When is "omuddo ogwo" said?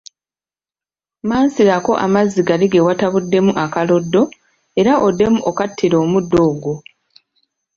6.03-6.73